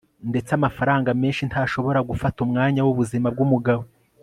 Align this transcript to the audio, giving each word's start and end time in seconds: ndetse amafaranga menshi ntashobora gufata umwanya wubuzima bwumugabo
ndetse 0.29 0.51
amafaranga 0.57 1.09
menshi 1.21 1.43
ntashobora 1.49 1.99
gufata 2.09 2.37
umwanya 2.45 2.81
wubuzima 2.87 3.27
bwumugabo 3.33 3.83